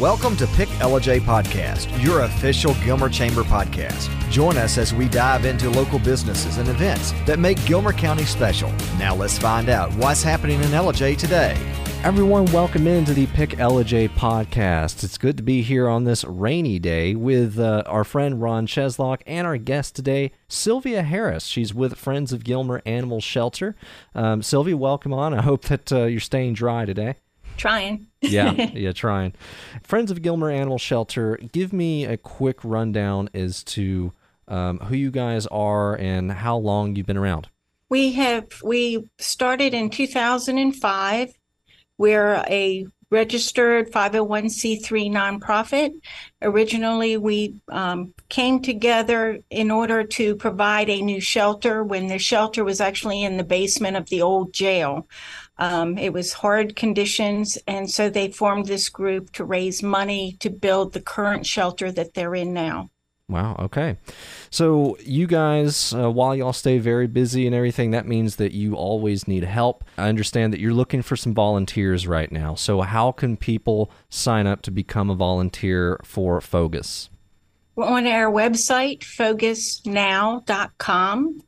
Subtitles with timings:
[0.00, 4.10] Welcome to Pick Ellijay Podcast, your official Gilmer Chamber podcast.
[4.28, 8.72] Join us as we dive into local businesses and events that make Gilmer County special.
[8.98, 11.56] Now let's find out what's happening in Ellijay today.
[12.02, 15.04] Everyone, welcome into the Pick Ellijay podcast.
[15.04, 19.20] It's good to be here on this rainy day with uh, our friend Ron Cheslock
[19.28, 21.46] and our guest today, Sylvia Harris.
[21.46, 23.76] She's with Friends of Gilmer Animal Shelter.
[24.12, 25.32] Um, Sylvia, welcome on.
[25.32, 27.14] I hope that uh, you're staying dry today.
[27.56, 28.06] Trying.
[28.20, 29.34] yeah, yeah, trying.
[29.82, 34.12] Friends of Gilmer Animal Shelter, give me a quick rundown as to
[34.48, 37.48] um, who you guys are and how long you've been around.
[37.88, 41.32] We have we started in 2005.
[41.96, 45.92] We're a registered 501c3 nonprofit.
[46.42, 52.64] Originally, we um, came together in order to provide a new shelter when the shelter
[52.64, 55.06] was actually in the basement of the old jail.
[55.58, 60.50] Um, it was hard conditions, and so they formed this group to raise money to
[60.50, 62.90] build the current shelter that they're in now.
[63.28, 63.56] Wow.
[63.58, 63.96] Okay.
[64.50, 68.74] So, you guys, uh, while y'all stay very busy and everything, that means that you
[68.74, 69.82] always need help.
[69.96, 72.54] I understand that you're looking for some volunteers right now.
[72.54, 77.08] So, how can people sign up to become a volunteer for FOGAS?
[77.76, 81.42] We're on our website, fogasnow.com.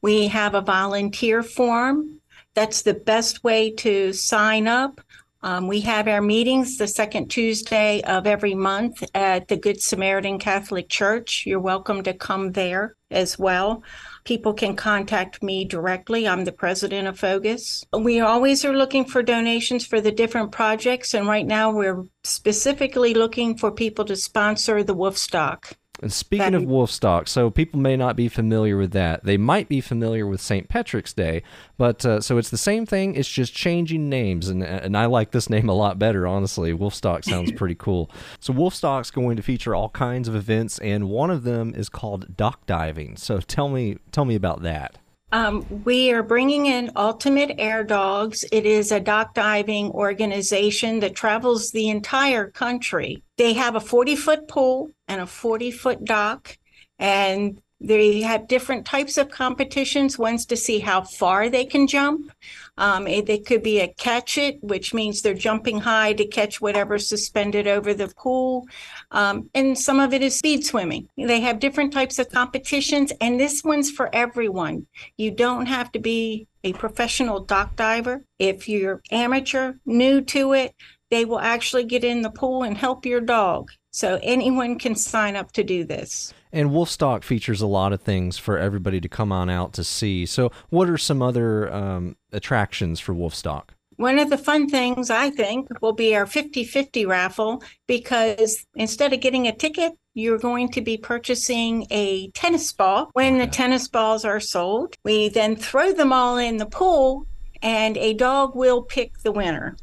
[0.00, 2.17] We have a volunteer form.
[2.58, 5.00] That's the best way to sign up.
[5.44, 10.40] Um, we have our meetings the second Tuesday of every month at the Good Samaritan
[10.40, 11.44] Catholic Church.
[11.46, 13.84] You're welcome to come there as well.
[14.24, 16.26] People can contact me directly.
[16.26, 17.84] I'm the president of FOGAS.
[17.96, 23.14] We always are looking for donations for the different projects, and right now we're specifically
[23.14, 25.74] looking for people to sponsor the Wolfstock.
[26.00, 29.24] And speaking of Wolfstock, so people may not be familiar with that.
[29.24, 30.68] They might be familiar with St.
[30.68, 31.42] Patrick's Day,
[31.76, 33.16] but uh, so it's the same thing.
[33.16, 36.26] It's just changing names, and and I like this name a lot better.
[36.26, 38.10] Honestly, Wolfstock sounds pretty cool.
[38.40, 42.36] So Wolfstock's going to feature all kinds of events, and one of them is called
[42.36, 43.16] dock diving.
[43.16, 44.98] So tell me tell me about that.
[45.30, 48.44] Um, we are bringing in Ultimate Air Dogs.
[48.50, 53.22] It is a dock diving organization that travels the entire country.
[53.36, 56.56] They have a 40 foot pool and a 40 foot dock,
[56.98, 60.18] and they have different types of competitions.
[60.18, 62.32] One's to see how far they can jump.
[62.76, 67.08] Um, they could be a catch it, which means they're jumping high to catch whatever's
[67.08, 68.66] suspended over the pool.
[69.12, 71.08] Um, and some of it is speed swimming.
[71.16, 74.86] They have different types of competitions, and this one's for everyone.
[75.16, 78.24] You don't have to be a professional dock diver.
[78.38, 80.74] If you're amateur, new to it,
[81.10, 83.70] they will actually get in the pool and help your dog.
[83.98, 86.32] So anyone can sign up to do this.
[86.52, 90.24] And Wolfstock features a lot of things for everybody to come on out to see.
[90.24, 93.70] So, what are some other um, attractions for Wolfstock?
[93.96, 99.12] One of the fun things I think will be our 50 50 raffle because instead
[99.12, 103.10] of getting a ticket, you're going to be purchasing a tennis ball.
[103.14, 107.26] When the tennis balls are sold, we then throw them all in the pool
[107.62, 109.76] and a dog will pick the winner.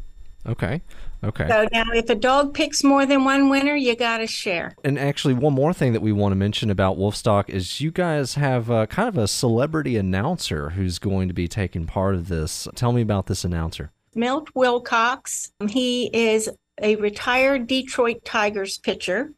[0.47, 0.81] Okay.
[1.25, 1.47] Okay.
[1.47, 4.75] So now, if a dog picks more than one winner, you got to share.
[4.83, 8.35] And actually, one more thing that we want to mention about Wolfstock is you guys
[8.35, 12.67] have uh, kind of a celebrity announcer who's going to be taking part of this.
[12.75, 13.91] Tell me about this announcer.
[14.13, 15.51] Milt Wilcox.
[15.67, 16.49] He is
[16.81, 19.31] a retired Detroit Tigers pitcher.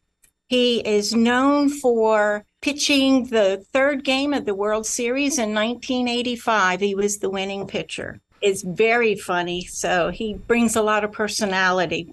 [0.48, 6.80] He is known for pitching the third game of the World Series in 1985.
[6.80, 9.64] He was the winning pitcher is very funny.
[9.64, 12.10] So he brings a lot of personality.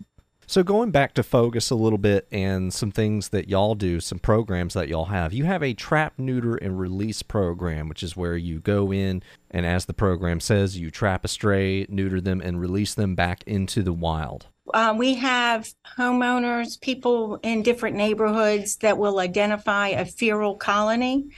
[0.47, 4.19] So going back to FOGAS a little bit and some things that y'all do, some
[4.19, 5.33] programs that y'all have.
[5.33, 9.65] You have a trap, neuter, and release program, which is where you go in and
[9.65, 13.81] as the program says, you trap a stray, neuter them, and release them back into
[13.81, 14.47] the wild.
[14.73, 21.29] Um, we have homeowners, people in different neighborhoods that will identify a feral colony.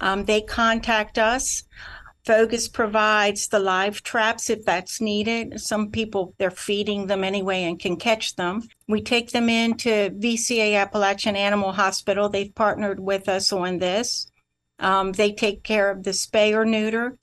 [0.00, 1.64] Um, they contact us.
[2.28, 5.58] FOGAS provides the live traps if that's needed.
[5.58, 8.68] Some people, they're feeding them anyway and can catch them.
[8.86, 12.28] We take them into VCA Appalachian Animal Hospital.
[12.28, 14.30] They've partnered with us on this.
[14.78, 17.16] Um, they take care of the spay or neuter.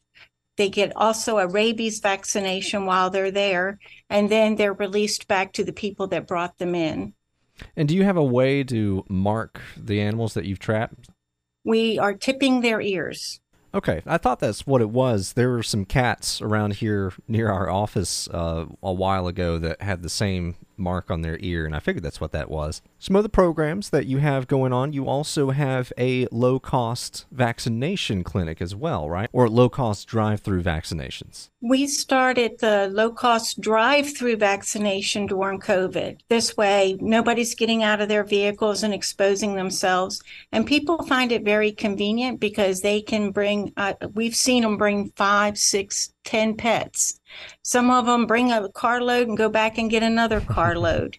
[0.57, 3.77] They get also a rabies vaccination while they're there,
[4.09, 7.13] and then they're released back to the people that brought them in.
[7.75, 11.09] And do you have a way to mark the animals that you've trapped?
[11.63, 13.39] We are tipping their ears.
[13.75, 15.33] Okay, I thought that's what it was.
[15.33, 20.01] There were some cats around here near our office uh, a while ago that had
[20.01, 22.81] the same mark on their ear, and I figured that's what that was.
[22.99, 28.23] Some other programs that you have going on, you also have a low cost vaccination
[28.23, 29.29] clinic as well, right?
[29.31, 31.49] Or low cost drive through vaccinations.
[31.61, 36.19] We started the low cost drive through vaccination during COVID.
[36.29, 40.21] This way, nobody's getting out of their vehicles and exposing themselves.
[40.51, 45.11] And people find it very convenient because they can bring, uh, we've seen them bring
[45.15, 47.19] five, six, ten pets.
[47.61, 51.17] Some of them bring a carload and go back and get another carload.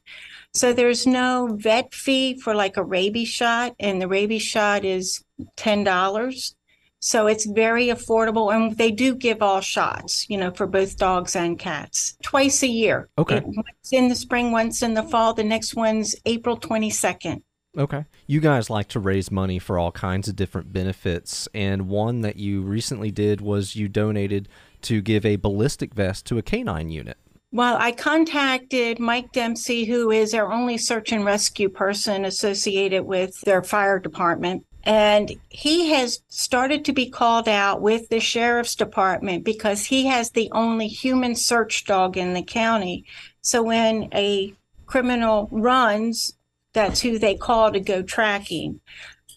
[0.53, 5.23] So there's no vet fee for like a rabies shot, and the rabies shot is
[5.57, 6.55] $10.
[6.99, 8.55] So it's very affordable.
[8.55, 12.69] And they do give all shots, you know, for both dogs and cats twice a
[12.69, 13.11] year.
[13.19, 13.43] Okay.
[13.45, 15.35] Once in the spring, once in the fall.
[15.35, 17.43] The next one's April 22nd.
[17.77, 18.07] Okay.
[18.27, 21.47] You guys like to raise money for all kinds of different benefits.
[21.55, 24.49] And one that you recently did was you donated
[24.83, 27.19] to give a ballistic vest to a canine unit.
[27.53, 33.41] Well, I contacted Mike Dempsey, who is our only search and rescue person associated with
[33.43, 34.67] their fire department.
[34.83, 40.31] And he has started to be called out with the sheriff's department because he has
[40.31, 43.05] the only human search dog in the county.
[43.43, 44.55] So when a
[44.87, 46.37] criminal runs,
[46.77, 48.81] that's who they call to go tracking.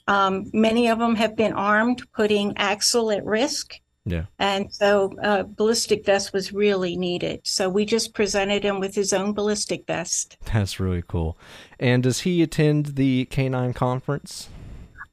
[0.08, 3.76] Um, many of them have been armed, putting Axel at risk.
[4.06, 4.26] Yeah.
[4.40, 7.42] And so uh, ballistic vest was really needed.
[7.46, 10.38] So we just presented him with his own ballistic vest.
[10.54, 11.38] That's really cool.
[11.80, 14.50] And does he attend the canine conference?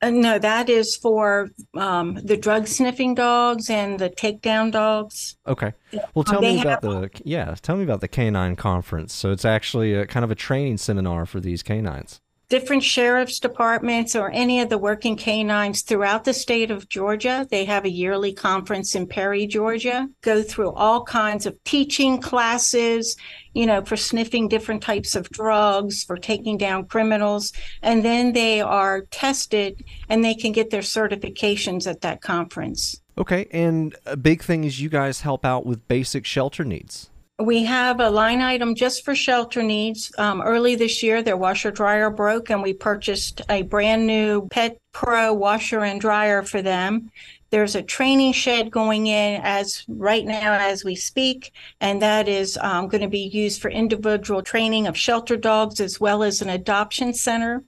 [0.03, 5.37] Uh, no, that is for um, the drug sniffing dogs and the takedown dogs.
[5.47, 5.73] Okay.
[6.15, 7.55] Well, tell me about the yeah.
[7.63, 9.15] Tell me about the canine conference.
[9.15, 14.15] So it's actually a kind of a training seminar for these canines different sheriff's departments
[14.15, 17.47] or any of the working canines throughout the state of Georgia.
[17.51, 23.17] They have a yearly conference in Perry, Georgia, go through all kinds of teaching classes,
[23.53, 27.53] you know, for sniffing different types of drugs, for taking down criminals.
[27.83, 33.01] And then they are tested and they can get their certifications at that conference.
[33.19, 33.47] Okay.
[33.51, 37.11] And a big thing is you guys help out with basic shelter needs.
[37.39, 40.11] We have a line item just for shelter needs.
[40.17, 44.79] Um, early this year, their washer dryer broke, and we purchased a brand new Pet
[44.93, 47.11] Pro washer and dryer for them.
[47.51, 52.57] There's a training shed going in as right now as we speak, and that is
[52.63, 56.49] um, going to be used for individual training of shelter dogs as well as an
[56.49, 57.63] adoption center.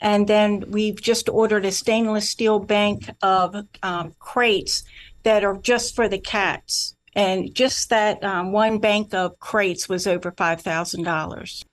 [0.00, 4.84] And then we've just ordered a stainless steel bank of um, crates
[5.22, 10.06] that are just for the cats and just that um, one bank of crates was
[10.06, 11.64] over $5,000.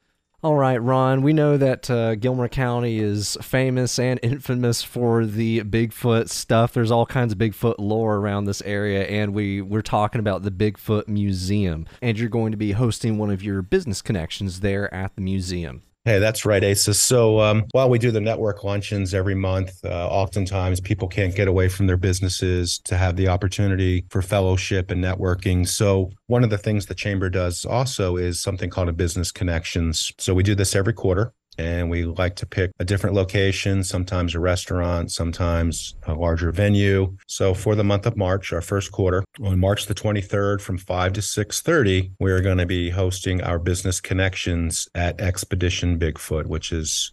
[0.42, 5.64] All right, Ron, we know that uh, Gilmer County is famous and infamous for the
[5.64, 6.72] Bigfoot stuff.
[6.72, 10.52] There's all kinds of Bigfoot lore around this area, and we, we're talking about the
[10.52, 11.88] Bigfoot Museum.
[12.02, 15.84] And you're going to be hosting one of your business connections there at the museum.
[16.10, 16.96] Hey, that's right, Asa.
[16.96, 21.48] So um, while we do the network luncheons every month, uh, oftentimes people can't get
[21.48, 25.68] away from their businesses to have the opportunity for fellowship and networking.
[25.68, 30.12] So one of the things the chamber does also is something called a business connections.
[30.18, 34.34] So we do this every quarter and we like to pick a different location, sometimes
[34.34, 37.18] a restaurant, sometimes a larger venue.
[37.28, 41.14] So for the month of March, our first quarter, on March the 23rd from 5
[41.14, 47.12] to 6:30, we're going to be hosting our business connections at Expedition Bigfoot, which is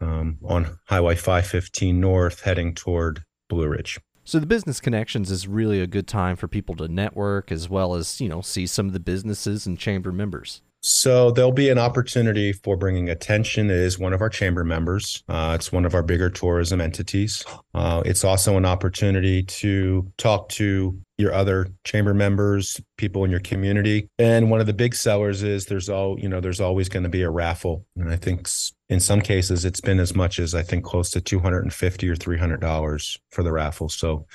[0.00, 4.00] um, on Highway 515 North heading toward Blue Ridge.
[4.24, 7.94] So the business connections is really a good time for people to network as well
[7.94, 10.62] as, you know, see some of the businesses and chamber members.
[10.84, 13.70] So there'll be an opportunity for bringing attention.
[13.70, 15.22] It is one of our chamber members.
[15.28, 17.44] Uh, it's one of our bigger tourism entities.
[17.72, 23.38] Uh, it's also an opportunity to talk to your other chamber members, people in your
[23.38, 24.08] community.
[24.18, 27.08] And one of the big sellers is there's all you know there's always going to
[27.08, 28.48] be a raffle, and I think
[28.88, 31.72] in some cases it's been as much as I think close to two hundred and
[31.72, 33.88] fifty or three hundred dollars for the raffle.
[33.88, 34.26] So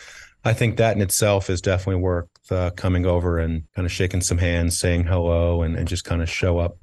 [0.48, 4.22] I think that in itself is definitely worth uh, coming over and kind of shaking
[4.22, 6.78] some hands, saying hello, and, and just kind of show up.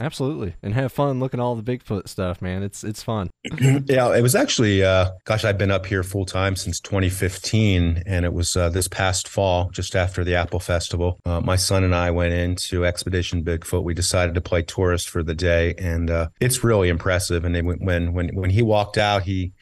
[0.00, 2.62] Absolutely, and have fun looking at all the Bigfoot stuff, man.
[2.62, 3.28] It's it's fun.
[3.60, 8.24] yeah, it was actually, uh, gosh, I've been up here full time since 2015, and
[8.24, 11.20] it was uh, this past fall, just after the Apple Festival.
[11.26, 13.84] Uh, my son and I went into Expedition Bigfoot.
[13.84, 17.44] We decided to play tourist for the day, and uh, it's really impressive.
[17.44, 19.52] And they, when when when he walked out, he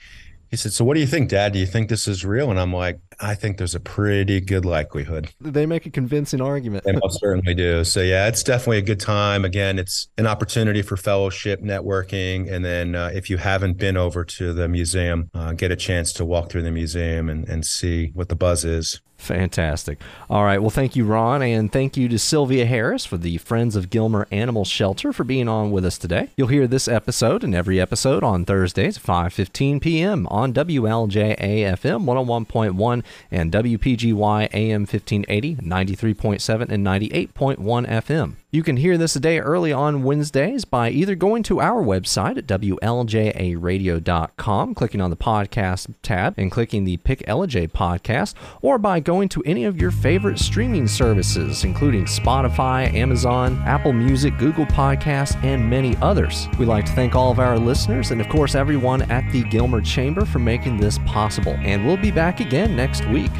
[0.50, 1.52] he said, "So what do you think, Dad?
[1.52, 4.64] Do you think this is real?" And I'm like, "I think there's a pretty good
[4.64, 6.84] likelihood." They make a convincing argument.
[6.84, 7.84] they most certainly do.
[7.84, 9.44] So yeah, it's definitely a good time.
[9.44, 14.24] Again, it's an opportunity for fellowship, networking, and then uh, if you haven't been over
[14.24, 18.10] to the museum, uh, get a chance to walk through the museum and, and see
[18.14, 19.00] what the buzz is.
[19.18, 20.00] Fantastic.
[20.30, 20.60] All right.
[20.60, 24.28] Well, thank you, Ron, and thank you to Sylvia Harris for the Friends of Gilmer
[24.30, 26.28] Animal Shelter for being on with us today.
[26.36, 30.28] You'll hear this episode and every episode on Thursdays at 5:15 p.m.
[30.28, 38.36] on WLJA FM 101.1 and WPGY AM 1580, 93.7 and 98.1 FM.
[38.50, 42.38] You can hear this a day early on Wednesdays by either going to our website
[42.38, 48.32] at WLJAradio.com, clicking on the podcast tab and clicking the Pick Ellijay podcast,
[48.62, 54.36] or by going to any of your favorite streaming services, including Spotify, Amazon, Apple Music,
[54.36, 56.46] Google Podcasts, and many others.
[56.58, 59.80] We'd like to thank all of our listeners and, of course, everyone at the Gilmer
[59.80, 61.54] Chamber for making this possible.
[61.60, 63.30] And we'll be back again next week.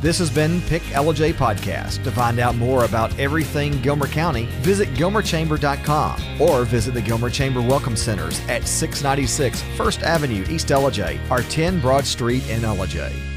[0.00, 2.02] This has been Pick Ellijay Podcast.
[2.02, 7.60] To find out more about everything Gilmer County, visit gilmerchamber.com or visit the Gilmer Chamber
[7.60, 13.27] Welcome Centers at 696 First Avenue, East Ellijay, or 10 Broad Street in Ellijay.